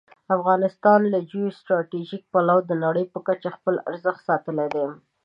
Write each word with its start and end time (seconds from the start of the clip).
افغانستان 0.35 0.99
له 1.13 1.19
جیو 1.29 1.55
سټراټژيک 1.57 2.23
پلوه 2.33 2.61
د 2.67 2.71
نړۍ 2.85 3.05
په 3.13 3.19
کچه 3.27 3.47
خپل 3.57 3.75
ارزښت 3.89 4.21
ساتلی 4.29 4.67
دی. 4.75 4.85